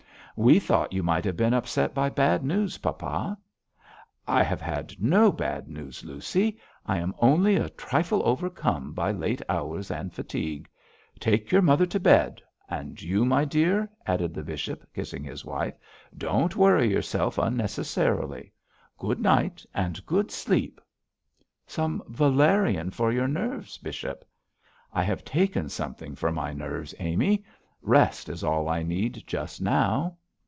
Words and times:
'We 0.37 0.59
thought 0.59 0.93
you 0.93 1.03
might 1.03 1.25
have 1.25 1.35
been 1.37 1.53
upset 1.53 1.93
by 1.93 2.09
bad 2.09 2.43
news, 2.43 2.77
papa.' 2.79 3.37
'I 4.27 4.43
have 4.43 4.61
had 4.61 4.93
no 4.99 5.29
bad 5.29 5.67
news, 5.67 6.03
Lucy. 6.05 6.57
I 6.85 6.97
am 6.97 7.13
only 7.19 7.57
a 7.57 7.69
trifle 7.69 8.21
overcome 8.25 8.93
by 8.93 9.11
late 9.11 9.41
hours 9.49 9.91
and 9.91 10.11
fatigue. 10.13 10.67
Take 11.19 11.51
your 11.51 11.61
mother 11.61 11.85
to 11.87 11.99
bed; 11.99 12.41
and 12.69 12.99
you, 12.99 13.23
my 13.23 13.45
dear,' 13.45 13.87
added 14.07 14.33
the 14.33 14.41
bishop, 14.41 14.83
kissing 14.95 15.23
his 15.25 15.45
wife, 15.45 15.77
'don't 16.17 16.55
worry 16.55 16.89
yourself 16.89 17.37
unnecessarily. 17.37 18.51
Good 18.97 19.19
night, 19.19 19.63
and 19.75 20.03
good 20.05 20.31
sleep.' 20.31 20.81
'Some 21.67 22.01
valerian 22.07 22.89
for 22.89 23.11
your 23.11 23.27
nerves, 23.27 23.77
bishop' 23.77 24.25
'I 24.93 25.03
have 25.03 25.25
taken 25.25 25.69
something 25.69 26.15
for 26.15 26.31
my 26.31 26.51
nerves, 26.51 26.95
Amy. 26.97 27.43
Rest 27.83 28.27
is 28.27 28.43
all 28.45 28.69
I 28.69 28.81
need 28.81 29.23
just 29.27 29.61
now.' 29.61 30.17